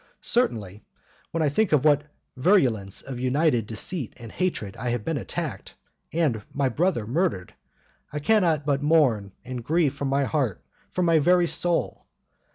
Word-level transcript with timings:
Certainly, 0.23 0.83
when 1.29 1.43
I 1.43 1.49
think 1.49 1.71
with 1.71 1.85
what 1.85 2.05
virulence 2.35 3.03
of 3.03 3.19
united 3.19 3.67
deceit 3.67 4.13
and 4.17 4.31
hatred 4.31 4.75
I 4.77 4.89
have 4.89 5.05
been 5.05 5.17
attacked, 5.19 5.75
and 6.11 6.41
my 6.51 6.69
brother 6.69 7.05
murdered, 7.05 7.53
I 8.11 8.17
cannot 8.17 8.65
but 8.65 8.81
mourn 8.81 9.31
and 9.45 9.63
grieve 9.63 9.93
from 9.93 10.07
my 10.07 10.23
heart, 10.23 10.65
from 10.89 11.05
my 11.05 11.19
very 11.19 11.45
soul. 11.45 12.07